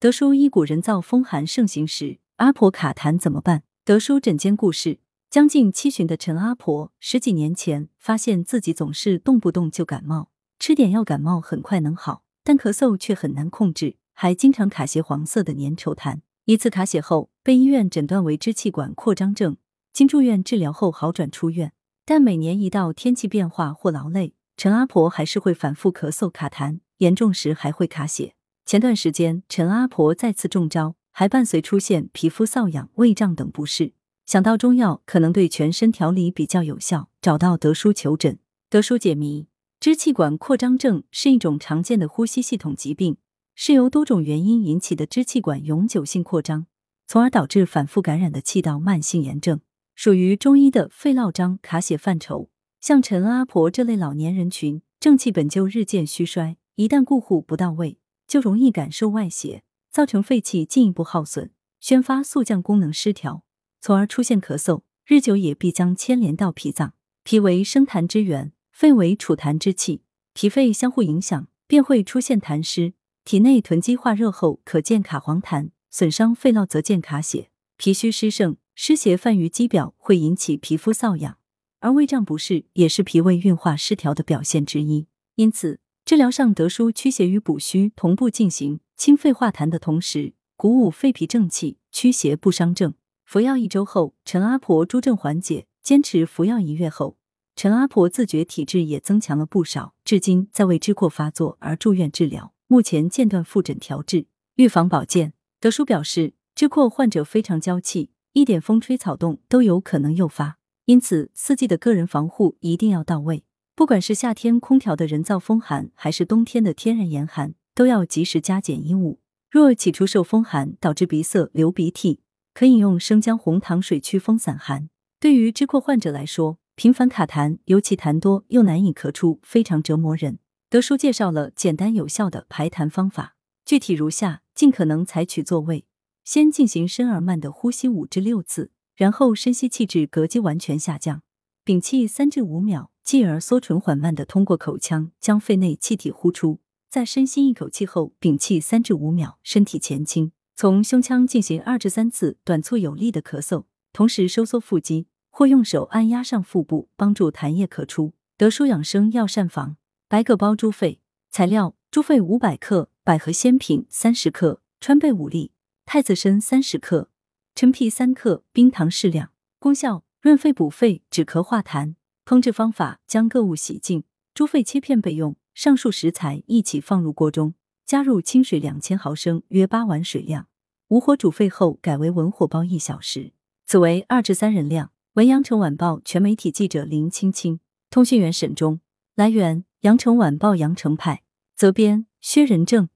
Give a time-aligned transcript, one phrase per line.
[0.00, 3.64] 德叔医股人造风寒盛行时，阿婆卡痰怎么办？
[3.84, 10.30] 德叔诊间故事：将近七旬的陈阿婆，十几年前发现自己总是动不动就感冒，
[10.60, 16.20] 吃点药感冒很快能好，但咳嗽却很难控制，还经常卡些黄色的粘稠痰。
[16.44, 19.56] 一次卡血后，被医院诊断为支气管扩张症，
[19.92, 21.72] 经住院治疗后好转出院。
[22.04, 28.36] 但每年一到天气变化或劳累，陈阿婆还是会反复咳嗽卡痰，严重时还会卡血。
[28.68, 33.94] 前段时间，陈阿婆再次中招，还伴随出现皮肤瘙痒、胃胀等不适。
[34.26, 38.38] 想到中药可能对全身调理比较有效，找到德叔求诊。
[38.68, 39.46] 德叔解谜：
[39.80, 43.16] 支气管扩张症是一种常见的呼吸系统疾病，
[43.54, 46.66] 是由多种原因引起的支气管永久性扩张，
[47.06, 49.62] 从而导致反复感染的气道慢性炎症，
[49.94, 52.50] 属于中医的肺痨张卡血范畴。
[52.82, 57.96] 像陈阿婆这类老年人群，正气本就日渐虚衰，一旦顾护不到位。
[58.28, 61.50] 就容易感受外邪，造成肺气进一步耗损，
[61.80, 63.42] 宣发速降功能失调，
[63.80, 64.82] 从而出现咳嗽。
[65.06, 66.92] 日久也必将牵连到脾脏。
[67.24, 70.02] 脾为生痰之源，肺为储痰之器，
[70.34, 72.92] 脾肺相互影响，便会出现痰湿。
[73.24, 77.48] 体内囤积化热后，可见卡黄痰；损伤肺痨则见卡血。
[77.78, 81.38] 脾虚湿盛，湿邪泛于肌表，会引起皮肤瘙痒，
[81.80, 85.06] 而胃胀不适也是脾胃运化失调的表现之一。
[85.36, 85.80] 因此。
[86.08, 92.94] 治疗上，德舒驱邪与补虚同步进行，清肺化痰的同时，鼓舞肺脾正气，驱邪不伤正。
[93.26, 97.18] 服药一周后，陈阿婆诸症缓解，坚持服药一月后，
[97.54, 104.24] 陈阿婆自觉体质也增强了不少，至今在为支扩发作而住院治疗，目前间断复诊调治。
[104.54, 113.44] 预防保健，德叔表示，支扩患者非常娇气，一点风吹草动都有可能诱发，因此四季的个人防护一定要到位。
[113.78, 119.20] 不管是夏天空调的人造风寒，还是冬天的天然严寒，都要及时加减衣物。
[119.48, 122.18] 若起初受风寒导致鼻塞、流鼻涕，
[122.52, 124.90] 可饮用生姜红糖水祛风散寒。
[125.20, 130.40] 对于支扩患者来说，频繁卡痰，尤其痰多又难以咳出，非常折磨人。
[130.68, 135.86] 德叔介绍了简单有效的排痰方法，具体如下：尽可能采取坐位，
[136.24, 141.22] 先进行深而慢的呼吸五至六次，然后深吸气至膈肌完全下降，
[141.62, 142.90] 屏气三至五秒。
[143.08, 146.60] 继而缩唇缓慢的通过口腔将肺内气体呼出，
[146.90, 153.64] 在深吸一口气后屏气三至五秒，身体前倾，从胸腔进行二至三次短促有力的咳嗽，
[153.94, 158.12] 同时收缩腹肌，或用手按压上腹部，帮助痰液咳出。
[158.36, 165.52] 德舒养生药膳房白葛包猪肺材料：猪肺五百克，百合鲜品三十克，川贝五粒，
[165.86, 167.08] 太子参三十克，
[167.54, 169.30] 陈皮三克，冰糖适量。
[169.58, 171.94] 功效：润肺补肺，止咳化痰。
[172.28, 175.34] 烹制方法：将各物洗净，猪肺切片备用。
[175.54, 177.54] 上述食材一起放入锅中，
[177.86, 180.46] 加入清水两千毫升，约八碗水量。
[180.88, 183.32] 无火煮沸后，改为文火煲一小时。
[183.64, 184.90] 此为二至三人量。
[185.14, 188.82] 文阳城晚报全媒体记者林青青，通讯员沈忠。
[189.14, 191.22] 来源：阳城晚报阳城派。
[191.56, 192.90] 责编：薛仁正。